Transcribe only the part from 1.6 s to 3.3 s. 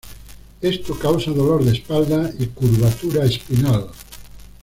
de espalda y curvatura